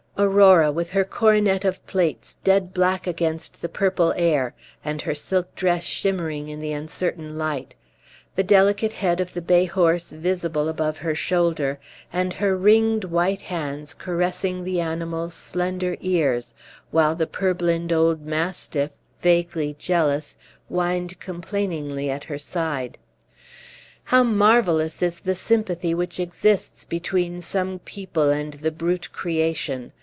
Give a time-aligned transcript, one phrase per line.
[0.17, 4.53] Aurora, with her coronet of plaits dead black against the purple air,
[4.85, 7.73] and her silk dress shimmering in the uncertain light,
[8.35, 11.79] the delicate head of the bay horse visible above her shoulder,
[12.13, 16.53] and her ringed white hands caressing the animal's slender ears,
[16.91, 18.91] while the purblind old mastiff,
[19.23, 20.37] vaguely jealous,
[20.67, 22.99] whined complainingly at her side.
[24.03, 29.93] How marvellous is the sympathy which exists between some people and the brute creation!